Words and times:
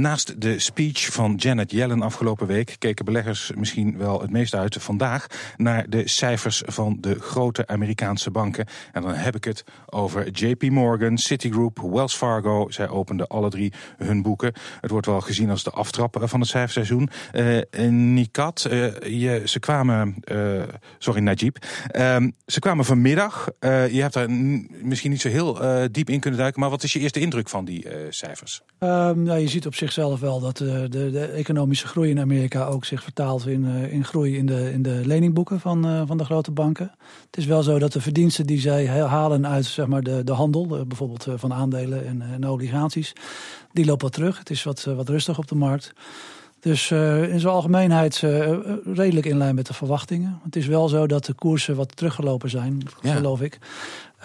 naast 0.00 0.40
de 0.40 0.58
speech 0.58 1.12
van 1.12 1.34
Janet 1.34 1.70
Yellen 1.70 2.02
afgelopen 2.02 2.46
week 2.46 2.76
keken 2.78 3.04
beleggers 3.04 3.52
misschien 3.56 3.98
wel 3.98 4.20
het 4.20 4.30
meest 4.30 4.54
uit 4.54 4.76
vandaag 4.80 5.26
naar 5.56 5.88
de 5.88 6.08
cijfers 6.08 6.62
van 6.66 6.96
de 7.00 7.20
grote 7.20 7.66
Amerikaanse 7.66 8.30
banken. 8.30 8.66
En 8.92 9.02
dan 9.02 9.14
heb 9.14 9.36
ik 9.36 9.44
het 9.44 9.64
over 9.86 10.30
JP 10.30 10.62
Morgan, 10.62 11.18
Citigroup, 11.18 11.78
Wells 11.78 12.14
Fargo. 12.14 12.70
Zij 12.70 12.88
openden 12.88 13.26
alle 13.26 13.50
drie 13.50 13.72
hun 13.96 14.22
boeken. 14.22 14.52
Het 14.80 14.90
wordt 14.90 15.06
wel 15.06 15.20
gezien 15.20 15.50
als 15.50 15.62
de 15.62 15.70
aftrap 15.70 16.16
van 16.20 16.40
het 16.40 16.48
cijferseizoen. 16.48 17.08
Uh, 17.32 17.90
Nikat, 17.90 18.68
uh, 18.70 18.92
je, 19.00 19.42
ze 19.44 19.58
kwamen, 19.58 20.14
uh, 20.24 20.62
sorry 20.98 21.20
Najib, 21.20 21.56
ehm, 21.90 22.30
ze 22.46 22.58
kwamen 22.60 22.84
vanmiddag. 22.84 23.48
je 23.60 24.00
hebt 24.00 24.14
daar 24.14 24.30
misschien 24.82 25.10
niet 25.10 25.20
zo 25.20 25.28
heel 25.28 25.58
diep 25.90 26.10
in 26.10 26.20
kunnen 26.20 26.40
duiken, 26.40 26.60
maar 26.60 26.70
wat 26.70 26.82
is 26.82 26.92
je 26.92 26.98
eerste 26.98 27.20
indruk 27.20 27.48
van 27.48 27.64
die 27.64 27.86
cijfers? 28.08 28.62
Um, 28.78 29.22
nou, 29.22 29.38
je 29.38 29.48
ziet 29.48 29.66
op 29.66 29.74
zichzelf 29.84 30.20
wel 30.20 30.40
dat 30.40 30.56
de, 30.56 30.86
de, 30.88 31.10
de, 31.10 31.24
economische 31.24 31.86
groei 31.86 32.10
in 32.10 32.20
Amerika 32.20 32.64
ook 32.64 32.84
zich 32.84 33.02
vertaalt 33.02 33.46
in, 33.46 33.64
in 33.64 34.04
groei 34.04 34.36
in 34.36 34.46
de, 34.46 34.72
in 34.72 34.82
de 34.82 35.00
leningboeken 35.04 35.60
van, 35.60 36.06
van 36.06 36.18
de 36.18 36.24
grote 36.24 36.50
banken. 36.50 36.90
Het 37.26 37.36
is 37.36 37.46
wel 37.46 37.62
zo 37.62 37.78
dat 37.78 37.92
de 37.92 38.00
verdiensten 38.00 38.46
die 38.46 38.60
zij 38.60 38.86
halen 38.86 39.46
uit 39.46 39.64
zeg 39.64 39.86
maar, 39.86 40.02
de, 40.02 40.24
de 40.24 40.32
handel, 40.32 40.84
bijvoorbeeld 40.86 41.26
van 41.34 41.52
aandelen 41.52 42.06
en, 42.06 42.22
en 42.22 42.48
obligaties, 42.48 43.12
die 43.72 43.84
lopen 43.84 44.04
wat 44.04 44.12
terug. 44.12 44.38
Het 44.38 44.50
is 44.50 44.62
wat, 44.62 44.84
wat 44.84 45.08
rustig 45.08 45.38
op 45.38 45.48
de 45.48 45.54
markt. 45.54 45.92
Dus 46.64 46.90
uh, 46.90 47.32
in 47.32 47.40
zijn 47.40 47.52
algemeenheid 47.52 48.22
uh, 48.22 48.58
redelijk 48.84 49.26
in 49.26 49.36
lijn 49.36 49.54
met 49.54 49.66
de 49.66 49.74
verwachtingen. 49.74 50.40
Het 50.44 50.56
is 50.56 50.66
wel 50.66 50.88
zo 50.88 51.06
dat 51.06 51.24
de 51.24 51.32
koersen 51.32 51.76
wat 51.76 51.96
teruggelopen 51.96 52.50
zijn, 52.50 52.82
geloof 53.02 53.40
ik. 53.40 53.58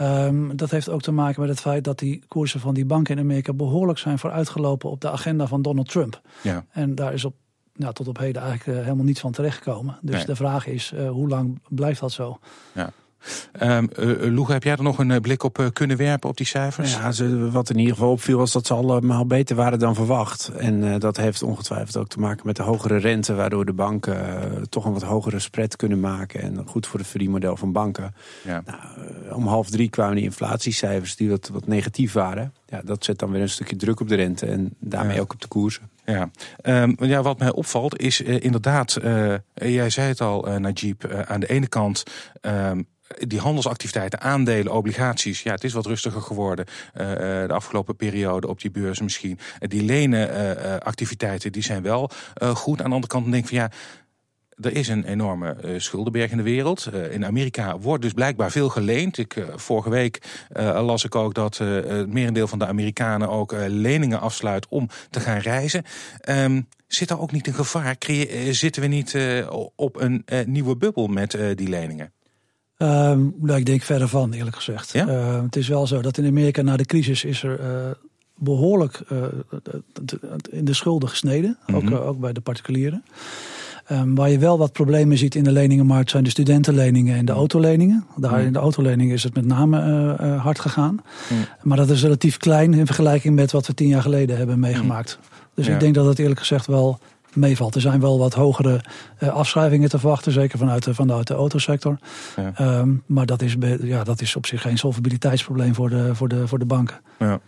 Um, 0.01 0.57
dat 0.57 0.71
heeft 0.71 0.89
ook 0.89 1.01
te 1.01 1.11
maken 1.11 1.41
met 1.41 1.49
het 1.49 1.59
feit 1.59 1.83
dat 1.83 1.99
die 1.99 2.23
koersen 2.27 2.59
van 2.59 2.73
die 2.73 2.85
banken 2.85 3.15
in 3.17 3.23
Amerika 3.23 3.53
behoorlijk 3.53 3.99
zijn 3.99 4.19
vooruitgelopen 4.19 4.89
op 4.89 5.01
de 5.01 5.09
agenda 5.09 5.47
van 5.47 5.61
Donald 5.61 5.89
Trump. 5.89 6.21
Ja. 6.41 6.65
En 6.71 6.95
daar 6.95 7.13
is 7.13 7.25
op, 7.25 7.35
nou, 7.75 7.93
tot 7.93 8.07
op 8.07 8.17
heden 8.17 8.41
eigenlijk 8.41 8.79
helemaal 8.83 9.05
niets 9.05 9.19
van 9.19 9.31
terechtgekomen. 9.31 9.97
Dus 10.01 10.25
de 10.25 10.35
vraag 10.35 10.67
is, 10.67 10.93
hoe 11.09 11.27
lang 11.27 11.61
blijft 11.69 11.99
dat 11.99 12.11
zo? 12.11 12.39
Ja. 12.73 12.91
Um, 13.61 13.89
uh, 13.99 14.49
heb 14.49 14.63
jij 14.63 14.75
er 14.75 14.83
nog 14.83 14.99
een 14.99 15.21
blik 15.21 15.43
op 15.43 15.69
kunnen 15.73 15.97
werpen 15.97 16.29
op 16.29 16.37
die 16.37 16.45
cijfers? 16.45 16.93
Ja, 16.93 17.11
ze, 17.11 17.51
wat 17.51 17.69
in 17.69 17.77
ieder 17.77 17.93
geval 17.93 18.11
opviel 18.11 18.37
was 18.37 18.51
dat 18.51 18.67
ze 18.67 18.73
allemaal 18.73 19.25
beter 19.25 19.55
waren 19.55 19.79
dan 19.79 19.95
verwacht. 19.95 20.51
En 20.57 20.83
uh, 20.83 20.95
dat 20.99 21.17
heeft 21.17 21.43
ongetwijfeld 21.43 21.97
ook 21.97 22.07
te 22.07 22.19
maken 22.19 22.45
met 22.45 22.55
de 22.55 22.63
hogere 22.63 22.97
rente, 22.97 23.33
waardoor 23.33 23.65
de 23.65 23.73
banken 23.73 24.17
toch 24.69 24.85
een 24.85 24.93
wat 24.93 25.03
hogere 25.03 25.39
spread 25.39 25.75
kunnen 25.75 25.99
maken. 25.99 26.41
En 26.41 26.67
goed 26.67 26.87
voor 26.87 26.99
het 26.99 27.07
verdienmodel 27.07 27.57
van 27.57 27.71
banken. 27.71 28.15
Ja. 28.43 28.63
Nou, 28.65 28.79
om 29.35 29.47
half 29.47 29.69
drie 29.69 29.89
kwamen 29.89 30.15
die 30.15 30.23
inflatiecijfers 30.23 31.15
die 31.15 31.29
wat, 31.29 31.49
wat 31.53 31.67
negatief 31.67 32.13
waren. 32.13 32.53
Ja, 32.67 32.81
dat 32.85 33.03
zet 33.03 33.19
dan 33.19 33.31
weer 33.31 33.41
een 33.41 33.49
stukje 33.49 33.75
druk 33.75 33.99
op 33.99 34.07
de 34.07 34.15
rente 34.15 34.45
en 34.45 34.75
daarmee 34.79 35.15
ja. 35.15 35.21
ook 35.21 35.33
op 35.33 35.41
de 35.41 35.47
koersen. 35.47 35.89
Ja, 36.05 36.29
um, 36.63 36.95
ja 36.99 37.21
wat 37.21 37.39
mij 37.39 37.51
opvalt 37.51 37.99
is 37.99 38.21
inderdaad, 38.21 38.97
jij 39.53 39.89
zei 39.89 40.07
het 40.07 40.21
al, 40.21 40.59
Najib, 40.59 41.05
aan 41.27 41.39
de 41.39 41.47
ene 41.47 41.67
kant. 41.67 42.03
Um, 42.41 42.87
die 43.17 43.39
handelsactiviteiten, 43.39 44.21
aandelen, 44.21 44.73
obligaties, 44.73 45.43
ja, 45.43 45.51
het 45.51 45.63
is 45.63 45.73
wat 45.73 45.85
rustiger 45.85 46.21
geworden 46.21 46.65
uh, 46.67 47.07
de 47.47 47.53
afgelopen 47.53 47.95
periode 47.95 48.47
op 48.47 48.61
die 48.61 48.71
beurs 48.71 49.01
misschien. 49.01 49.39
Uh, 49.59 49.69
die 49.69 49.83
lenenactiviteiten, 49.83 51.51
die 51.51 51.63
zijn 51.63 51.81
wel 51.81 52.09
goed. 52.53 52.81
Aan 52.81 52.89
de 52.89 52.93
andere 52.93 53.07
kant 53.13 53.31
denk 53.31 53.43
ik 53.43 53.49
van 53.49 53.57
ja, 53.57 53.71
er 54.61 54.75
is 54.75 54.87
een 54.87 55.03
enorme 55.03 55.75
schuldenberg 55.77 56.31
in 56.31 56.37
de 56.37 56.43
wereld. 56.43 56.89
In 57.11 57.25
Amerika 57.25 57.77
wordt 57.77 58.03
dus 58.03 58.13
blijkbaar 58.13 58.51
veel 58.51 58.69
geleend. 58.69 59.17
Ik, 59.17 59.45
vorige 59.55 59.89
week 59.89 60.21
las 60.73 61.03
ik 61.03 61.15
ook 61.15 61.33
dat 61.33 61.57
het 61.57 62.13
merendeel 62.13 62.47
van 62.47 62.59
de 62.59 62.65
Amerikanen 62.65 63.29
ook 63.29 63.53
leningen 63.67 64.19
afsluit 64.19 64.67
om 64.67 64.89
te 65.09 65.19
gaan 65.19 65.37
reizen. 65.37 65.83
Um, 66.29 66.67
zit 66.87 67.09
er 67.09 67.19
ook 67.19 67.31
niet 67.31 67.47
een 67.47 67.53
gevaar? 67.53 67.95
Zitten 68.49 68.81
we 68.81 68.87
niet 68.87 69.17
op 69.75 70.01
een 70.01 70.25
nieuwe 70.45 70.77
bubbel 70.77 71.07
met 71.07 71.37
die 71.55 71.69
leningen? 71.69 72.11
Um, 72.81 73.35
nou, 73.39 73.59
ik 73.59 73.65
denk 73.65 73.81
verder 73.81 74.07
van, 74.07 74.33
eerlijk 74.33 74.55
gezegd. 74.55 74.91
Ja? 74.91 75.07
Uh, 75.07 75.41
het 75.41 75.55
is 75.55 75.67
wel 75.67 75.87
zo 75.87 76.01
dat 76.01 76.17
in 76.17 76.25
Amerika 76.25 76.61
na 76.61 76.77
de 76.77 76.85
crisis 76.85 77.23
is 77.23 77.43
er 77.43 77.59
uh, 77.59 77.65
behoorlijk 78.35 79.01
uh, 79.11 79.23
in 80.49 80.65
de 80.65 80.73
schulden 80.73 81.09
gesneden. 81.09 81.57
Mm 81.67 81.75
-hmm. 81.75 81.93
ook, 81.93 82.01
ook 82.01 82.19
bij 82.19 82.33
de 82.33 82.41
particulieren. 82.41 83.03
Um, 83.91 84.15
waar 84.15 84.29
je 84.29 84.39
wel 84.39 84.57
wat 84.57 84.71
problemen 84.71 85.17
ziet 85.17 85.35
in 85.35 85.43
de 85.43 85.51
leningenmarkt 85.51 86.09
zijn 86.09 86.23
de 86.23 86.29
studentenleningen 86.29 87.15
en 87.15 87.25
de 87.25 87.31
mhm. 87.31 87.39
autoleningen. 87.39 88.05
Daar 88.15 88.31
mhm. 88.31 88.45
in 88.45 88.53
de 88.53 88.59
autoleningen 88.59 89.13
is 89.13 89.23
het 89.23 89.33
met 89.35 89.45
name 89.45 90.17
uh, 90.21 90.41
hard 90.43 90.59
gegaan. 90.59 90.93
Mm. 91.29 91.37
Maar 91.61 91.77
dat 91.77 91.89
is 91.89 92.01
relatief 92.01 92.37
klein 92.37 92.73
in 92.73 92.85
vergelijking 92.85 93.35
met 93.35 93.51
wat 93.51 93.67
we 93.67 93.73
tien 93.73 93.87
jaar 93.87 94.01
geleden 94.01 94.37
hebben 94.37 94.59
meegemaakt. 94.59 95.17
Mm. 95.21 95.27
Dus 95.53 95.65
ja. 95.65 95.73
ik 95.73 95.79
denk 95.79 95.95
dat 95.95 96.05
het 96.05 96.19
eerlijk 96.19 96.39
gezegd 96.39 96.65
wel 96.65 96.99
meevalt. 97.33 97.75
Er 97.75 97.81
zijn 97.81 97.99
wel 97.99 98.19
wat 98.19 98.33
hogere 98.33 98.81
uh, 99.23 99.29
afschrijvingen 99.29 99.89
te 99.89 99.99
verwachten, 99.99 100.31
zeker 100.31 100.57
vanuit 100.57 100.83
de, 100.83 100.93
vanuit 100.93 101.27
de 101.27 101.33
autosector. 101.33 101.97
Ja. 102.35 102.79
Um, 102.79 103.03
maar 103.05 103.25
dat 103.25 103.41
is, 103.41 103.55
ja, 103.81 104.03
dat 104.03 104.21
is 104.21 104.35
op 104.35 104.45
zich 104.45 104.61
geen 104.61 104.77
solvabiliteitsprobleem 104.77 105.75
voor 105.75 105.89
de, 105.89 106.15
voor 106.15 106.27
de, 106.27 106.47
voor 106.47 106.59
de 106.59 106.65
banken. 106.65 107.01
Ja. 107.19 107.39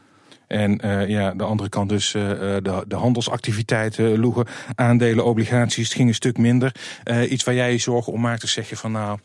En 0.47 0.85
uh, 0.85 1.07
ja, 1.07 1.33
de 1.33 1.43
andere 1.43 1.69
kant 1.69 1.89
dus 1.89 2.13
uh, 2.13 2.29
de, 2.29 2.83
de 2.87 2.95
handelsactiviteiten, 2.95 4.19
loegen, 4.19 4.45
aandelen, 4.75 5.25
obligaties, 5.25 5.87
het 5.87 5.97
ging 5.97 6.07
een 6.07 6.15
stuk 6.15 6.37
minder. 6.37 6.75
Uh, 7.03 7.31
iets 7.31 7.43
waar 7.43 7.55
jij 7.55 7.71
je 7.71 7.77
zorgen 7.77 8.13
om 8.13 8.21
maakt, 8.21 8.49
zeg 8.49 8.69
je 8.69 8.77
van 8.77 8.91
nou, 8.91 9.19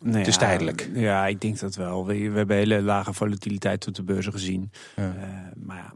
nee, 0.00 0.16
het 0.16 0.26
is 0.26 0.36
tijdelijk. 0.36 0.90
Ja, 0.94 1.26
ik 1.26 1.40
denk 1.40 1.58
dat 1.58 1.74
wel. 1.74 2.06
We, 2.06 2.30
we 2.30 2.36
hebben 2.36 2.56
hele 2.56 2.82
lage 2.82 3.12
volatiliteit 3.12 3.86
op 3.88 3.94
de 3.94 4.02
beurzen 4.02 4.32
gezien. 4.32 4.70
Ja. 4.96 5.14
maar 5.54 5.76
ja, 5.76 5.92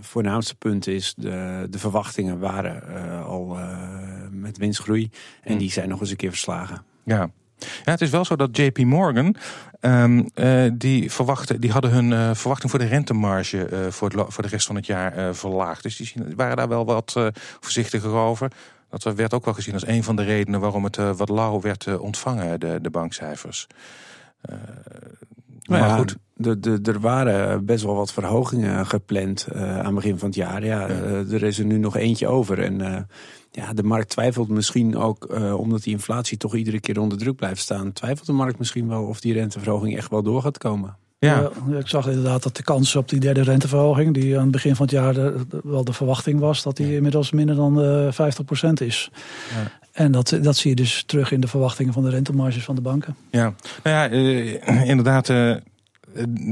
voornaamste 0.00 0.54
punt 0.54 0.86
is, 0.86 1.14
de, 1.16 1.66
de 1.70 1.78
verwachtingen 1.78 2.38
waren 2.38 2.82
uh, 2.88 3.26
al 3.26 3.58
uh, 3.58 3.78
met 4.30 4.58
winstgroei. 4.58 5.10
En 5.42 5.52
mm. 5.52 5.58
die 5.58 5.70
zijn 5.70 5.88
nog 5.88 6.00
eens 6.00 6.10
een 6.10 6.16
keer 6.16 6.30
verslagen. 6.30 6.82
Ja. 7.04 7.30
Ja, 7.84 7.90
het 7.92 8.00
is 8.00 8.10
wel 8.10 8.24
zo 8.24 8.36
dat 8.36 8.56
JP 8.56 8.78
Morgan, 8.78 9.34
um, 9.80 10.28
die, 10.78 11.12
verwachten, 11.12 11.60
die 11.60 11.72
hadden 11.72 11.90
hun 11.90 12.36
verwachting 12.36 12.70
voor 12.70 12.80
de 12.80 12.86
rentemarge 12.86 13.88
voor, 13.90 14.10
het, 14.10 14.24
voor 14.28 14.42
de 14.42 14.48
rest 14.48 14.66
van 14.66 14.76
het 14.76 14.86
jaar 14.86 15.34
verlaagd. 15.34 15.82
Dus 15.82 15.96
die 15.96 16.14
waren 16.36 16.56
daar 16.56 16.68
wel 16.68 16.84
wat 16.84 17.32
voorzichtiger 17.60 18.10
over. 18.10 18.50
Dat 18.88 19.02
werd 19.02 19.34
ook 19.34 19.44
wel 19.44 19.54
gezien 19.54 19.74
als 19.74 19.86
een 19.86 20.04
van 20.04 20.16
de 20.16 20.22
redenen 20.22 20.60
waarom 20.60 20.84
het 20.84 20.96
wat 20.96 21.28
lauw 21.28 21.60
werd 21.60 21.98
ontvangen, 21.98 22.60
de, 22.60 22.78
de 22.82 22.90
bankcijfers. 22.90 23.66
Maar 25.68 25.78
ja, 25.78 25.96
goed. 25.96 26.16
De, 26.34 26.60
de, 26.60 26.80
er 26.82 27.00
waren 27.00 27.64
best 27.64 27.84
wel 27.84 27.94
wat 27.94 28.12
verhogingen 28.12 28.86
gepland 28.86 29.48
uh, 29.52 29.78
aan 29.78 29.84
het 29.84 29.94
begin 29.94 30.18
van 30.18 30.28
het 30.28 30.36
jaar. 30.36 30.64
Ja, 30.64 30.88
uh, 30.88 31.32
er 31.32 31.42
is 31.42 31.58
er 31.58 31.64
nu 31.64 31.78
nog 31.78 31.96
eentje 31.96 32.26
over. 32.26 32.62
En 32.62 32.80
uh, 32.80 32.96
ja, 33.50 33.72
de 33.72 33.82
markt 33.82 34.08
twijfelt 34.08 34.48
misschien 34.48 34.96
ook, 34.96 35.28
omdat 35.58 35.82
die 35.82 35.92
inflatie 35.92 36.36
toch 36.36 36.54
iedere 36.54 36.80
keer 36.80 37.00
onder 37.00 37.18
druk 37.18 37.36
blijft 37.36 37.60
staan, 37.60 37.92
twijfelt 37.92 38.26
de 38.26 38.32
markt 38.32 38.58
misschien 38.58 38.88
wel 38.88 39.04
of 39.04 39.20
die 39.20 39.32
renteverhoging 39.32 39.96
echt 39.96 40.10
wel 40.10 40.22
door 40.22 40.42
gaat 40.42 40.58
komen. 40.58 40.96
Ja. 41.18 41.50
ja. 41.68 41.78
ik 41.78 41.88
zag 41.88 42.06
inderdaad 42.06 42.42
dat 42.42 42.56
de 42.56 42.62
kans 42.62 42.96
op 42.96 43.08
die 43.08 43.20
derde 43.20 43.42
renteverhoging, 43.42 44.14
die 44.14 44.36
aan 44.36 44.42
het 44.42 44.50
begin 44.50 44.76
van 44.76 44.86
het 44.86 44.94
jaar 44.94 45.14
de, 45.14 45.46
wel 45.64 45.84
de 45.84 45.92
verwachting 45.92 46.40
was, 46.40 46.62
dat 46.62 46.76
die 46.76 46.94
inmiddels 46.94 47.32
minder 47.32 47.56
dan 47.56 47.80
uh, 47.84 48.12
50% 48.12 48.72
is. 48.72 49.10
Ja. 49.54 49.87
En 49.98 50.12
dat, 50.12 50.38
dat 50.42 50.56
zie 50.56 50.70
je 50.70 50.76
dus 50.76 51.02
terug 51.06 51.32
in 51.32 51.40
de 51.40 51.48
verwachtingen 51.48 51.92
van 51.92 52.02
de 52.02 52.10
rentemarges 52.10 52.64
van 52.64 52.74
de 52.74 52.80
banken. 52.80 53.16
Ja, 53.30 53.54
nou 53.82 53.96
ja, 53.96 54.10
uh, 54.10 54.88
inderdaad. 54.88 55.28
Uh, 55.28 55.54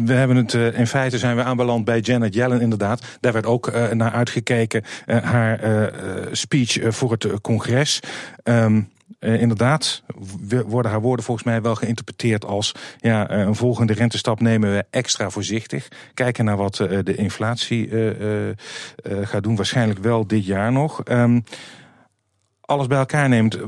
we 0.04 0.12
hebben 0.12 0.36
het, 0.36 0.52
uh, 0.52 0.78
in 0.78 0.86
feite 0.86 1.18
zijn 1.18 1.36
we 1.36 1.42
aanbeland 1.42 1.84
bij 1.84 2.00
Janet 2.00 2.34
Yellen 2.34 2.60
inderdaad. 2.60 3.02
Daar 3.20 3.32
werd 3.32 3.46
ook 3.46 3.72
naar 3.92 4.12
uitgekeken, 4.12 4.84
haar 5.06 5.60
speech 6.32 6.78
voor 6.94 7.10
het 7.10 7.40
congres. 7.40 8.00
Uh, 8.44 8.76
inderdaad 9.20 10.02
worden 10.66 10.90
haar 10.90 11.00
woorden 11.00 11.24
volgens 11.24 11.46
mij 11.46 11.62
wel 11.62 11.74
geïnterpreteerd 11.74 12.44
als 12.44 12.74
ja, 13.00 13.30
een 13.30 13.54
volgende 13.54 13.92
rentestap 13.92 14.40
nemen 14.40 14.72
we 14.72 14.84
extra 14.90 15.30
voorzichtig. 15.30 15.88
Kijken 16.14 16.44
naar 16.44 16.56
wat 16.56 16.76
de 16.76 17.14
inflatie 17.16 17.90
gaat 19.22 19.42
doen, 19.42 19.56
waarschijnlijk 19.56 19.98
wel 19.98 20.26
dit 20.26 20.46
jaar 20.46 20.72
nog. 20.72 21.02
Um, 21.04 21.44
alles 22.66 22.86
bij 22.86 22.98
elkaar 22.98 23.28
neemt, 23.28 23.58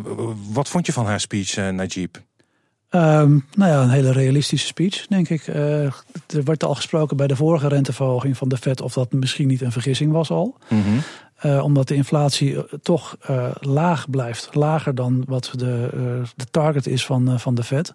wat 0.52 0.68
vond 0.68 0.86
je 0.86 0.92
van 0.92 1.06
haar 1.06 1.20
speech, 1.20 1.56
Najib? 1.56 2.16
Um, 2.90 3.46
nou 3.54 3.72
ja, 3.72 3.82
een 3.82 3.90
hele 3.90 4.12
realistische 4.12 4.66
speech, 4.66 5.06
denk 5.06 5.28
ik. 5.28 5.46
Uh, 5.46 5.84
er 6.26 6.44
wordt 6.44 6.64
al 6.64 6.74
gesproken 6.74 7.16
bij 7.16 7.26
de 7.26 7.36
vorige 7.36 7.68
renteverhoging 7.68 8.36
van 8.36 8.48
de 8.48 8.56
Fed 8.56 8.80
of 8.80 8.92
dat 8.92 9.12
misschien 9.12 9.48
niet 9.48 9.60
een 9.60 9.72
vergissing 9.72 10.12
was 10.12 10.30
al. 10.30 10.56
Mm 10.68 10.82
-hmm. 10.82 11.02
Uh, 11.43 11.64
omdat 11.64 11.88
de 11.88 11.94
inflatie 11.94 12.52
uh, 12.52 12.61
toch 12.82 13.17
laag 13.61 14.11
blijft. 14.11 14.49
Lager 14.55 14.94
dan 14.94 15.25
wat 15.26 15.52
de, 15.56 15.90
de 16.37 16.46
target 16.50 16.87
is 16.87 17.06
van, 17.06 17.40
van 17.40 17.55
de 17.55 17.62
Fed. 17.62 17.94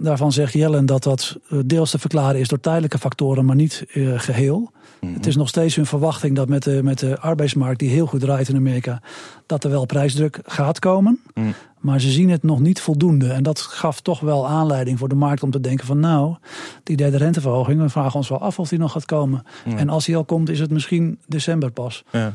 daarvan 0.00 0.32
zegt 0.32 0.52
Jellen 0.52 0.86
dat 0.86 1.02
dat 1.02 1.38
deels 1.64 1.90
te 1.90 1.98
verklaren 1.98 2.40
is 2.40 2.48
door 2.48 2.60
tijdelijke 2.60 2.98
factoren, 2.98 3.44
maar 3.44 3.56
niet 3.56 3.84
geheel. 4.16 4.72
Mhm. 5.02 5.14
Het 5.14 5.26
is 5.26 5.36
nog 5.36 5.48
steeds 5.48 5.76
hun 5.76 5.86
verwachting 5.86 6.36
dat 6.36 6.48
met 6.48 6.62
de, 6.62 6.82
met 6.82 6.98
de 6.98 7.20
arbeidsmarkt, 7.20 7.78
die 7.78 7.90
heel 7.90 8.06
goed 8.06 8.20
draait 8.20 8.48
in 8.48 8.56
Amerika, 8.56 9.02
dat 9.46 9.64
er 9.64 9.70
wel 9.70 9.86
prijsdruk 9.86 10.40
gaat 10.44 10.78
komen. 10.78 11.20
Mhm. 11.34 11.46
Maar 11.80 12.00
ze 12.00 12.10
zien 12.10 12.30
het 12.30 12.42
nog 12.42 12.60
niet 12.60 12.80
voldoende. 12.80 13.32
En 13.32 13.42
dat 13.42 13.60
gaf 13.60 14.00
toch 14.00 14.20
wel 14.20 14.48
aanleiding 14.48 14.98
voor 14.98 15.08
de 15.08 15.14
markt 15.14 15.42
om 15.42 15.50
te 15.50 15.60
denken 15.60 15.86
van 15.86 16.00
nou, 16.00 16.36
die 16.82 16.96
derde 16.96 17.16
renteverhoging, 17.16 17.80
we 17.80 17.88
vragen 17.88 18.14
ons 18.14 18.28
wel 18.28 18.40
af 18.40 18.58
of 18.58 18.68
die 18.68 18.78
nog 18.78 18.92
gaat 18.92 19.04
komen. 19.04 19.42
Mhm. 19.64 19.76
En 19.76 19.88
als 19.88 20.04
die 20.04 20.16
al 20.16 20.24
komt, 20.24 20.48
is 20.48 20.60
het 20.60 20.70
misschien 20.70 21.18
december 21.26 21.70
pas. 21.70 22.04
Ja. 22.12 22.34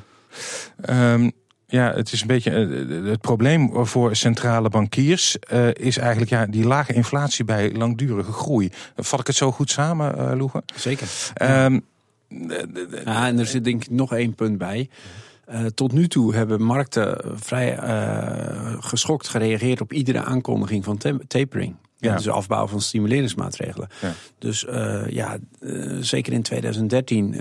Ehm, 0.81 1.29
ja, 1.65 1.94
het 1.94 2.12
is 2.12 2.21
een 2.21 2.27
beetje 2.27 2.51
uh, 2.51 3.09
het 3.09 3.21
probleem 3.21 3.85
voor 3.85 4.15
centrale 4.15 4.69
bankiers 4.69 5.38
uh, 5.53 5.74
is 5.74 5.97
eigenlijk 5.97 6.31
ja, 6.31 6.45
die 6.45 6.65
lage 6.68 6.94
inflatie 6.94 7.45
bij 7.45 7.71
langdurige 7.74 8.31
groei. 8.31 8.71
Vat 8.95 9.19
ik 9.19 9.27
het 9.27 9.35
zo 9.35 9.51
goed 9.51 9.69
samen, 9.69 10.15
uh, 10.18 10.31
Loegen? 10.38 10.63
Zeker. 10.75 11.07
Um, 11.41 11.85
ja, 13.06 13.27
en 13.27 13.39
er 13.39 13.45
zit 13.45 13.63
denk 13.63 13.83
ik 13.83 13.89
nog 13.89 14.13
één 14.13 14.35
punt 14.35 14.57
bij. 14.57 14.89
Uh, 15.51 15.65
tot 15.65 15.91
nu 15.91 16.07
toe 16.07 16.35
hebben 16.35 16.62
markten 16.62 17.21
vrij 17.35 17.80
uh, 17.83 18.75
geschokt 18.80 19.27
gereageerd 19.27 19.81
op 19.81 19.94
iedere 19.94 20.23
aankondiging 20.23 20.83
van 20.83 21.00
tapering. 21.27 21.75
Ja. 21.99 22.15
Dus 22.15 22.29
afbouw 22.29 22.67
van 22.67 22.81
stimuleringsmaatregelen. 22.81 23.88
Ja. 24.01 24.13
Dus 24.39 24.63
uh, 24.63 25.09
ja, 25.09 25.38
zeker 25.99 26.33
in 26.33 26.41
2013 26.41 27.35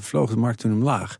vloog 0.00 0.30
de 0.30 0.36
markt 0.36 0.58
toen 0.58 0.72
omlaag. 0.72 1.18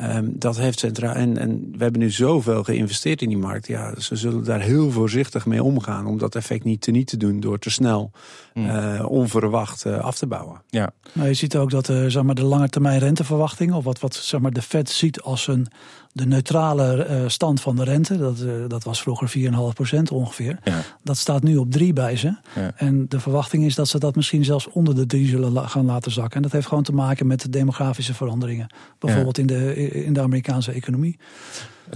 Um, 0.00 0.32
dat 0.38 0.56
heeft 0.56 0.78
centraal. 0.78 1.14
En, 1.14 1.36
en 1.36 1.72
we 1.76 1.82
hebben 1.82 2.00
nu 2.00 2.10
zoveel 2.10 2.64
geïnvesteerd 2.64 3.22
in 3.22 3.28
die 3.28 3.38
markt. 3.38 3.66
Ja, 3.66 4.00
ze 4.00 4.16
zullen 4.16 4.44
daar 4.44 4.60
heel 4.60 4.90
voorzichtig 4.90 5.46
mee 5.46 5.62
omgaan. 5.62 6.06
Om 6.06 6.18
dat 6.18 6.34
effect 6.34 6.64
niet 6.64 6.80
te 6.80 6.90
niet 6.90 7.06
te 7.06 7.16
doen 7.16 7.40
door 7.40 7.58
te 7.58 7.70
snel 7.70 8.10
hmm. 8.52 8.66
uh, 8.66 9.04
onverwacht 9.08 9.84
uh, 9.84 9.98
af 9.98 10.18
te 10.18 10.26
bouwen. 10.26 10.62
Ja. 10.68 10.90
Nou, 11.12 11.28
je 11.28 11.34
ziet 11.34 11.56
ook 11.56 11.70
dat 11.70 11.88
uh, 11.88 12.06
zeg 12.06 12.22
maar, 12.22 12.34
de 12.34 12.44
lange 12.44 12.68
termijn 12.68 12.98
renteverwachting, 12.98 13.72
of 13.72 13.84
wat, 13.84 14.00
wat 14.00 14.14
zeg 14.14 14.40
maar, 14.40 14.52
de 14.52 14.62
Fed 14.62 14.90
ziet 14.90 15.20
als 15.20 15.46
een 15.46 15.68
de 16.12 16.26
neutrale 16.26 17.06
uh, 17.10 17.28
stand 17.28 17.60
van 17.60 17.76
de 17.76 17.84
rente, 17.84 18.18
dat, 18.18 18.40
uh, 18.40 18.52
dat 18.68 18.84
was 18.84 19.02
vroeger 19.02 19.32
4,5% 19.38 20.02
ongeveer. 20.12 20.58
Ja. 20.64 20.80
Dat 21.02 21.16
staat 21.16 21.42
nu 21.42 21.56
op 21.56 21.70
3 21.70 21.92
bij 21.92 22.16
ze. 22.16 22.36
Ja. 22.54 22.72
En 22.76 23.08
de 23.08 23.20
verwachting 23.20 23.64
is 23.64 23.74
dat 23.74 23.88
ze 23.88 23.98
dat 23.98 24.16
misschien 24.16 24.44
zelfs 24.44 24.68
onder 24.68 24.94
de 24.94 25.06
3 25.06 25.26
zullen 25.26 25.52
la 25.52 25.66
gaan 25.66 25.84
laten 25.84 26.12
zakken. 26.12 26.36
En 26.36 26.42
dat 26.42 26.52
heeft 26.52 26.66
gewoon 26.66 26.82
te 26.82 26.92
maken 26.92 27.26
met 27.26 27.40
de 27.40 27.48
demografische 27.48 28.14
veranderingen. 28.14 28.66
Bijvoorbeeld 28.98 29.36
ja. 29.36 29.42
in, 29.42 29.48
de, 29.48 29.81
in 29.88 30.12
de 30.12 30.20
Amerikaanse 30.20 30.72
economie. 30.72 31.18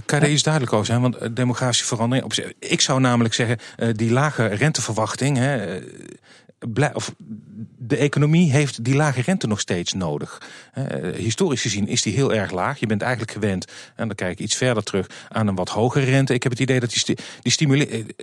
Er 0.05 0.29
iets 0.29 0.43
duidelijk 0.43 0.73
over 0.73 0.85
zijn? 0.85 1.01
Want 1.01 1.15
eh, 1.15 1.29
demografische 1.31 1.85
verandering. 1.85 2.53
Ik 2.59 2.81
zou 2.81 2.99
namelijk 2.99 3.33
zeggen, 3.33 3.57
die 3.95 4.11
lage 4.11 4.45
renteverwachting. 4.45 5.37
Hè, 5.37 5.79
of 6.93 7.13
de 7.77 7.97
economie 7.97 8.51
heeft 8.51 8.83
die 8.83 8.95
lage 8.95 9.21
rente 9.21 9.47
nog 9.47 9.59
steeds 9.59 9.93
nodig. 9.93 10.41
historisch 11.15 11.61
gezien 11.61 11.87
is 11.87 12.01
die 12.01 12.13
heel 12.13 12.33
erg 12.33 12.51
laag. 12.51 12.79
Je 12.79 12.85
bent 12.85 13.01
eigenlijk 13.01 13.31
gewend, 13.31 13.71
en 13.95 14.07
dan 14.07 14.15
kijk 14.15 14.31
ik 14.31 14.39
iets 14.39 14.55
verder 14.55 14.83
terug, 14.83 15.09
aan 15.29 15.47
een 15.47 15.55
wat 15.55 15.69
hogere 15.69 16.05
rente. 16.05 16.33
Ik 16.33 16.43
heb 16.43 16.51
het 16.51 16.61
idee 16.61 16.79
dat 16.79 16.89
die, 16.89 17.17
die 17.41 17.51
stimuleert. 17.51 18.13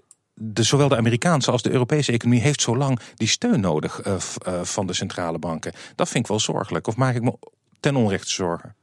Zowel 0.55 0.88
de 0.88 0.96
Amerikaanse 0.96 1.50
als 1.50 1.62
de 1.62 1.70
Europese 1.70 2.12
economie 2.12 2.40
heeft 2.40 2.60
zo 2.60 2.76
lang 2.76 2.99
die 3.14 3.28
steun 3.28 3.60
nodig 3.60 4.00
van 4.62 4.87
de 4.87 4.93
centrale 4.93 5.38
banken. 5.38 5.72
Dat 5.94 6.08
vind 6.08 6.25
ik 6.25 6.31
wel 6.31 6.40
zorgelijk. 6.40 6.87
Of 6.87 6.96
maak 6.96 7.14
ik 7.14 7.22
me 7.22 7.38
ten 7.81 7.96
onrechte 7.96 8.31
zorgen? 8.31 8.75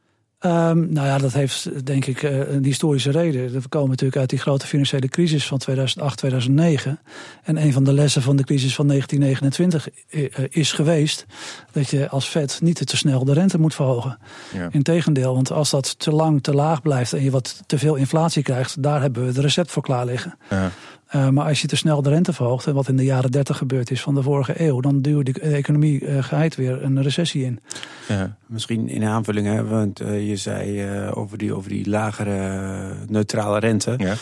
Um, 0.46 0.94
nou 0.94 1.08
ja, 1.08 1.18
dat 1.18 1.34
heeft 1.34 1.86
denk 1.86 2.06
ik 2.06 2.22
uh, 2.22 2.52
een 2.52 2.64
historische 2.64 3.12
reden. 3.12 3.52
We 3.52 3.68
komen 3.70 3.90
natuurlijk 3.90 4.20
uit 4.20 4.30
die 4.30 4.40
grote 4.40 4.68
financiële 4.68 5.08
crisis 5.08 5.48
van 5.48 5.58
2008, 5.58 6.18
2009. 6.18 7.00
En 7.44 7.58
een 7.58 7.74
van 7.74 7.84
de 7.84 7.94
lessen 7.94 8.22
van 8.22 8.36
de 8.36 8.44
crisis 8.44 8.76
van 8.76 8.88
1929 8.88 9.90
uh, 10.10 10.46
is 10.50 10.72
geweest 10.72 11.26
dat 11.72 11.90
je 11.90 12.10
als 12.10 12.26
Fed 12.26 12.60
niet 12.62 12.88
te 12.88 12.98
snel 12.98 13.26
de 13.26 13.34
rente 13.34 13.60
moet 13.60 13.76
verhogen. 13.76 14.18
Ja. 14.54 14.68
Integendeel, 14.72 15.34
want 15.34 15.52
als 15.52 15.70
dat 15.70 16.00
te 16.00 16.12
lang 16.12 16.44
te 16.44 16.54
laag 16.54 16.82
blijft 16.82 17.14
en 17.14 17.24
je 17.24 17.32
wat 17.32 17.64
te 17.66 17.78
veel 17.78 17.96
inflatie 17.96 18.44
krijgt, 18.44 18.84
daar 18.84 19.02
hebben 19.02 19.22
we 19.22 19.28
het 19.28 19.38
recept 19.38 19.72
voor 19.72 19.84
klaar 19.84 20.06
liggen. 20.06 20.38
Ja. 20.50 20.72
Uh, 21.16 21.30
maar 21.30 21.46
als 21.46 21.62
je 21.62 21.68
te 21.68 21.76
snel 21.76 22.02
de 22.02 22.10
rente 22.10 22.34
verhoogt, 22.34 22.68
en 22.68 22.74
wat 22.74 22.88
in 22.88 22.96
de 22.96 23.04
jaren 23.04 23.32
30 23.32 23.58
gebeurd 23.58 23.92
is 23.92 24.02
van 24.02 24.16
de 24.16 24.24
vorige 24.24 24.62
eeuw, 24.62 24.80
dan 24.80 25.02
duwt 25.02 25.26
de 25.26 25.40
economie 25.40 26.02
uh, 26.02 26.24
geheid 26.24 26.56
weer 26.56 26.84
een 26.84 27.02
recessie 27.02 27.44
in. 27.44 27.60
Ja, 28.08 28.38
misschien 28.46 28.90
in 28.90 29.04
aanvulling, 29.04 29.48
hè, 29.48 29.66
want 29.66 30.02
uh, 30.02 30.28
je 30.28 30.36
zei 30.36 30.90
over, 31.10 31.38
die, 31.38 31.54
over 31.54 31.70
die 31.70 31.90
lagere 31.90 32.94
neutrale 33.08 33.60
rente. 33.60 33.96
Ja. 33.98 34.16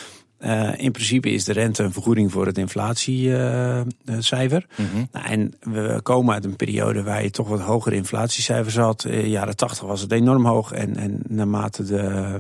in 0.76 0.92
principe 0.92 1.32
is 1.32 1.44
de 1.44 1.54
rente 1.54 1.84
een 1.84 1.94
vergoeding 1.94 2.32
voor 2.32 2.46
het 2.46 2.58
inflatiecijfer. 2.58 4.66
Mm 4.76 4.86
-hmm. 4.92 5.08
nou, 5.12 5.26
en 5.26 5.54
we 5.60 6.00
komen 6.04 6.34
uit 6.34 6.46
een 6.46 6.56
periode 6.56 7.04
waar 7.04 7.24
je 7.24 7.30
toch 7.30 7.48
wat 7.48 7.60
hogere 7.60 7.96
inflatiecijfers 7.96 8.76
had. 8.76 9.06
In 9.06 9.22
de 9.22 9.30
jaren 9.30 9.56
80 9.56 9.88
was 9.88 10.02
het 10.02 10.12
enorm 10.12 10.46
hoog 10.46 10.72
en, 10.72 10.96
en 10.96 11.20
naarmate 11.28 11.84
de 11.84 12.40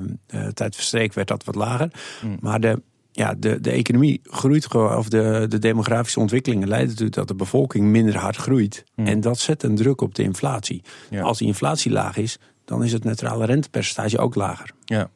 tijd 0.54 0.76
verstreek 0.76 1.14
werd 1.14 1.28
dat 1.28 1.44
wat 1.44 1.56
lager. 1.56 1.92
Mm. 2.24 2.38
Maar 2.40 2.60
de 2.60 2.82
ja, 3.20 3.34
de, 3.38 3.62
de 3.62 3.72
economie 3.72 4.22
groeit 4.24 4.66
gewoon, 4.66 4.96
of 4.96 5.10
de, 5.10 5.46
de 5.50 5.60
demografische 5.60 6.20
ontwikkelingen 6.20 6.68
leiden 6.68 6.90
ertoe 6.90 7.10
dat 7.10 7.28
de 7.28 7.36
bevolking 7.36 7.86
minder 7.86 8.18
hard 8.18 8.36
groeit. 8.36 8.84
Hmm. 8.96 9.08
En 9.08 9.22
dat 9.22 9.40
zet 9.40 9.64
een 9.64 9.76
druk 9.76 10.02
op 10.02 10.16
de 10.16 10.24
inflatie. 10.24 10.82
Als 11.22 11.38
die 11.38 11.48
inflatie 11.48 11.92
laag 11.92 12.18
is, 12.18 12.38
dan 12.66 12.84
is 12.84 12.92
het 12.92 13.04
neutrale 13.04 13.46
rentepercentage 13.46 14.18
ook 14.18 14.36
lager. 14.36 14.72
Ja, 14.86 15.10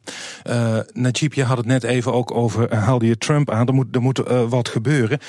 uh, 0.49 0.79
Najib, 0.93 1.33
je 1.33 1.43
had 1.43 1.57
het 1.57 1.65
net 1.65 1.83
even 1.83 2.13
ook 2.13 2.31
over, 2.31 2.73
uh, 2.73 2.83
haalde 2.83 3.05
je 3.05 3.17
Trump 3.17 3.49
aan, 3.49 3.67
er 3.67 3.73
moet, 3.73 3.95
er 3.95 4.01
moet 4.01 4.19
uh, 4.19 4.49
wat 4.49 4.69
gebeuren. 4.69 5.19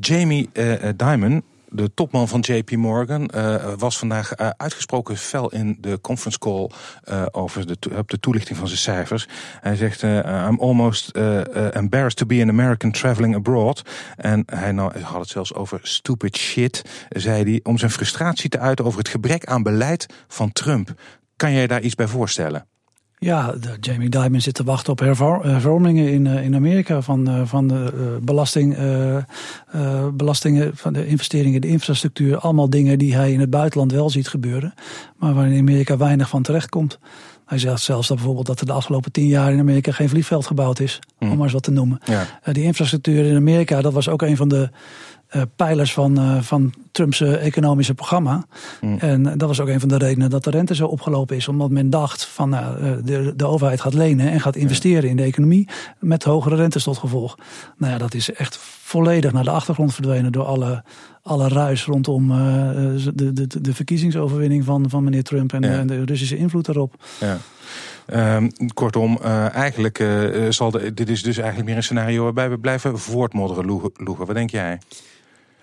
Jamie 0.00 0.50
Dimon, 0.96 1.42
de 1.70 1.94
topman 1.94 2.28
van 2.28 2.40
JP 2.40 2.70
Morgan 2.70 3.30
uh, 3.34 3.72
was 3.76 3.98
vandaag 3.98 4.38
uh, 4.38 4.50
uitgesproken 4.56 5.16
fel 5.16 5.50
in 5.50 5.76
de 5.80 6.00
conference 6.00 6.38
call 6.38 6.70
uh, 7.10 7.26
over 7.30 7.66
de, 7.66 7.76
op 7.96 8.10
de 8.10 8.20
toelichting 8.20 8.58
van 8.58 8.66
zijn 8.66 8.78
cijfers. 8.78 9.28
Hij 9.60 9.76
zegt: 9.76 10.02
I'm 10.02 10.60
almost 10.60 11.08
embarrassed 11.10 12.16
to 12.16 12.26
be 12.26 12.42
an 12.42 12.48
American 12.48 12.90
traveling 12.90 13.34
abroad. 13.34 13.82
En 14.16 14.42
hij 14.46 14.72
nou, 14.72 15.00
had 15.00 15.20
het 15.20 15.28
zelfs 15.28 15.54
over 15.54 15.78
stupid 15.82 16.36
shit, 16.36 16.82
zei 17.08 17.42
hij, 17.42 17.60
om 17.62 17.78
zijn 17.78 17.90
frustratie 17.90 18.50
te 18.50 18.58
uiten 18.58 18.84
over 18.84 18.98
het 18.98 19.08
gebrek 19.08 19.44
aan 19.44 19.62
beleid 19.62 20.06
van 20.28 20.52
Trump. 20.52 20.92
Kan 21.36 21.52
jij 21.52 21.66
daar 21.66 21.80
iets 21.80 21.94
bij 21.94 22.06
voorstellen? 22.06 22.66
Ja, 23.22 23.52
de 23.52 23.76
Jamie 23.80 24.08
Dimon 24.08 24.40
zit 24.40 24.54
te 24.54 24.64
wachten 24.64 24.92
op 24.92 24.98
hervormingen 24.98 26.12
in, 26.12 26.26
eh, 26.26 26.44
in 26.44 26.54
Amerika 26.54 27.00
van, 27.02 27.28
eh, 27.28 27.40
van 27.44 27.68
de 27.68 28.18
belasting, 28.22 28.78
uh, 28.78 29.16
belastingen, 30.12 30.76
van 30.76 30.92
de 30.92 31.06
investeringen, 31.06 31.60
de 31.60 31.68
infrastructuur. 31.68 32.38
Allemaal 32.38 32.70
dingen 32.70 32.98
die 32.98 33.14
hij 33.14 33.32
in 33.32 33.40
het 33.40 33.50
buitenland 33.50 33.92
wel 33.92 34.10
ziet 34.10 34.28
gebeuren, 34.28 34.74
maar 35.16 35.34
waar 35.34 35.50
in 35.50 35.58
Amerika 35.58 35.96
weinig 35.96 36.28
van 36.28 36.42
terecht 36.42 36.68
komt. 36.68 36.98
Hij 37.46 37.58
zegt 37.58 37.82
zelfs 37.82 38.08
dat 38.08 38.16
bijvoorbeeld 38.16 38.46
dat 38.46 38.60
er 38.60 38.66
de 38.66 38.72
afgelopen 38.72 39.12
tien 39.12 39.26
jaar 39.26 39.52
in 39.52 39.58
Amerika 39.58 39.92
geen 39.92 40.08
vliegveld 40.08 40.46
gebouwd 40.46 40.80
is, 40.80 40.98
om 41.18 41.26
hmm. 41.26 41.36
maar 41.36 41.44
eens 41.44 41.52
wat 41.52 41.62
te 41.62 41.70
noemen. 41.70 42.00
Ja. 42.04 42.52
die 42.52 42.64
infrastructuur 42.64 43.24
in 43.24 43.36
Amerika, 43.36 43.80
dat 43.80 43.92
was 43.92 44.08
ook 44.08 44.22
een 44.22 44.36
van 44.36 44.48
de 44.48 44.70
uh, 45.36 45.42
pijlers 45.56 45.92
van, 45.92 46.18
uh, 46.20 46.42
van 46.42 46.74
Trumps 47.00 47.20
economische 47.20 47.94
programma. 47.94 48.46
Mm. 48.80 48.98
En 48.98 49.22
dat 49.22 49.48
was 49.48 49.60
ook 49.60 49.68
een 49.68 49.80
van 49.80 49.88
de 49.88 49.98
redenen 49.98 50.30
dat 50.30 50.44
de 50.44 50.50
rente 50.50 50.74
zo 50.74 50.86
opgelopen 50.86 51.36
is. 51.36 51.48
Omdat 51.48 51.70
men 51.70 51.90
dacht 51.90 52.24
van 52.24 52.54
uh, 52.54 52.68
de, 53.04 53.32
de 53.36 53.46
overheid 53.46 53.80
gaat 53.80 53.94
lenen 53.94 54.30
en 54.30 54.40
gaat 54.40 54.56
investeren 54.56 55.10
in 55.10 55.16
de 55.16 55.22
economie 55.22 55.68
met 55.98 56.24
hogere 56.24 56.56
rentes 56.56 56.82
tot 56.82 56.98
gevolg. 56.98 57.36
Nou 57.76 57.92
ja, 57.92 57.98
dat 57.98 58.14
is 58.14 58.32
echt 58.32 58.58
volledig 58.82 59.32
naar 59.32 59.44
de 59.44 59.50
achtergrond 59.50 59.94
verdwenen 59.94 60.32
door 60.32 60.44
alle, 60.44 60.84
alle 61.22 61.48
ruis 61.48 61.84
rondom 61.84 62.28
de, 63.14 63.32
de, 63.32 63.60
de 63.60 63.74
verkiezingsoverwinning 63.74 64.64
van, 64.64 64.90
van 64.90 65.04
meneer 65.04 65.22
Trump 65.22 65.52
en, 65.52 65.62
ja. 65.62 65.84
de 65.84 66.04
Russische 66.04 66.36
invloed 66.36 66.66
daarop. 66.66 66.94
Ja. 67.20 67.38
Um, 68.36 68.50
kortom, 68.74 69.18
uh, 69.22 69.54
eigenlijk 69.54 69.98
uh, 69.98 70.46
zal 70.48 70.70
de, 70.70 70.94
dit 70.94 71.08
is 71.08 71.22
dus 71.22 71.36
eigenlijk 71.36 71.66
meer 71.68 71.76
een 71.76 71.82
scenario 71.82 72.22
waarbij 72.22 72.50
we 72.50 72.58
blijven 72.58 72.98
voortmodderen, 72.98 73.64
Loegen. 73.64 74.26
Wat 74.26 74.34
denk 74.34 74.50
jij? 74.50 74.78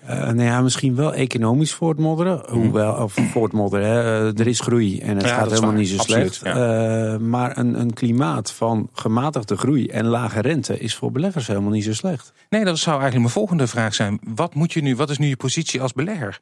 Uh, 0.10 0.14
nou 0.14 0.42
ja, 0.42 0.62
misschien 0.62 0.96
wel 0.96 1.14
economisch 1.14 1.74
voortmodderen. 1.74 2.44
Hmm. 2.48 2.62
Hoewel, 2.62 2.94
of 2.94 3.14
voortmodderen, 3.14 3.88
hè. 3.88 4.02
Uh, 4.02 4.40
er 4.40 4.48
is 4.48 4.60
groei 4.60 5.00
en 5.00 5.18
het 5.18 5.26
gaat 5.26 5.50
helemaal 5.50 5.72
niet 5.72 5.88
zo 5.88 5.98
slecht. 5.98 6.40
Ja. 6.44 7.14
Uh, 7.14 7.20
maar 7.20 7.58
een, 7.58 7.80
een 7.80 7.94
klimaat 7.94 8.52
van 8.52 8.90
gematigde 8.94 9.58
groei 9.58 9.88
en 9.88 10.06
lage 10.06 10.42
rente 10.42 10.80
is 10.80 10.96
voor 10.96 11.12
beleggers 11.12 11.48
helemaal 11.48 11.72
niet 11.72 11.84
zo 11.84 11.94
slecht. 11.94 12.34
Nee, 12.50 12.66
dat 12.66 12.78
zou 12.78 13.02
eigenlijk 13.02 13.22
mijn 13.22 13.46
volgende 13.46 13.68
vraag 13.68 13.94
zijn. 13.94 14.20
Wat, 14.36 14.54
moet 14.54 14.74
je 14.74 14.82
nu, 14.82 14.96
wat 14.96 15.10
is 15.10 15.18
nu 15.18 15.28
je 15.28 15.38
positie 15.38 15.82
als 15.82 15.94
belegger 15.94 16.40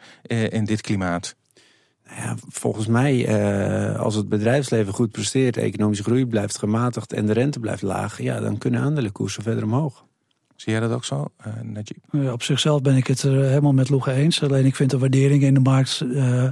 in 0.50 0.66
dit 0.66 0.82
klimaat? 0.82 1.36
Nou 2.08 2.22
ja, 2.22 2.36
volgens 2.50 2.88
mij, 2.88 3.28
als 3.98 4.16
het 4.16 4.30
bedrijfsleven 4.30 4.94
goed 4.94 5.12
presteert, 5.12 5.54
de 5.54 5.62
economische 5.62 6.04
groei 6.04 6.26
blijft 6.26 6.58
gematigd 6.58 7.14
en 7.14 7.26
de 7.26 7.34
rente 7.34 7.60
blijft 7.60 7.82
laag, 7.82 8.22
ja, 8.22 8.40
dan 8.40 8.58
kunnen 8.58 8.82
aandelenkoersen 8.82 9.44
verder 9.44 9.64
omhoog. 9.64 10.06
Zie 10.56 10.72
jij 10.72 10.82
dat 10.82 10.92
ook 10.92 11.06
zo, 11.06 11.28
uh, 11.48 11.54
Najib? 11.64 11.98
Ja, 12.12 12.32
op 12.32 12.44
zichzelf 12.44 12.82
ben 12.82 12.96
ik 12.96 13.08
het 13.08 13.22
er 13.22 13.44
helemaal 13.44 13.74
met 13.74 13.90
Loege 13.90 14.12
eens. 14.12 14.44
Alleen 14.44 14.66
ik 14.66 14.76
vind 14.76 14.90
de 14.90 14.98
waardering 14.98 15.44
in 15.44 15.54
de 15.54 15.60
markt, 15.60 16.02
uh, 16.04 16.50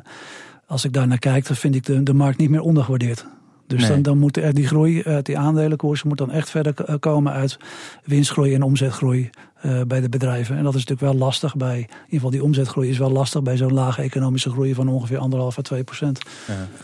als 0.68 0.86
ik 0.86 0.94
daar 0.94 1.08
naar 1.08 1.20
kijk, 1.20 1.48
dan 1.48 1.56
vind 1.56 1.76
ik 1.76 1.86
de, 1.86 2.04
de 2.04 2.14
markt 2.14 2.38
niet 2.38 2.50
meer 2.50 2.62
ondergewaardeerd. 2.62 3.26
Dus 3.68 3.82
Nee. 3.82 3.90
dan, 3.90 4.02
dan 4.02 4.18
moet 4.18 4.38
er 4.38 4.54
die 4.54 4.68
groei 4.68 5.04
uit 5.04 5.26
die 5.26 5.38
aandelenkoersen 5.38 6.08
moet 6.08 6.18
dan 6.18 6.32
echt 6.32 6.50
verder 6.50 7.00
komen 7.00 7.34
uit 7.34 7.58
winstgroei 8.04 8.54
en 8.54 8.62
omzetgroei 8.62 9.30
eh, 9.64 9.82
bij 9.88 10.02
de 10.02 10.10
bedrijven. 10.10 10.58
En 10.58 10.64
dat 10.64 10.76
is 10.76 10.86
natuurlijk 10.86 11.12
wel 11.18 11.28
lastig 11.28 11.56
bij, 11.56 11.78
in 11.78 11.88
ieder 11.88 12.08
geval 12.10 12.30
die 12.30 12.44
omzetgroei 12.44 12.90
is 12.90 12.98
wel 12.98 13.12
lastig 13.12 13.42
bij 13.42 13.58
zo'n 13.58 13.74
lage 13.74 14.02
economische 14.02 14.50
groei 14.50 14.74
van 14.74 14.88
ongeveer 14.88 15.18
anderhalf 15.18 15.58
à 15.58 15.62
2 15.62 15.84
procent. 15.84 16.20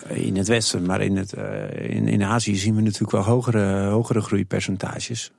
In 0.08 0.38
het 0.38 0.48
Westen, 0.48 0.86
maar 0.86 1.02
in, 1.02 1.18
het, 1.18 1.34
eh, 1.34 1.96
in, 1.96 2.08
in 2.08 2.24
Azië 2.24 2.56
zien 2.56 2.76
we 2.76 2.82
natuurlijk 2.82 3.12
wel 3.12 3.24
hogere, 3.24 3.86
hogere 3.86 4.22
groeipercentages. 4.22 5.28